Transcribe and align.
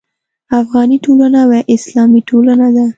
افغاني 0.61 0.97
ټولنه 1.05 1.39
یوه 1.45 1.59
اسلامي 1.75 2.21
ټولنه 2.29 2.67
ده. 2.75 2.85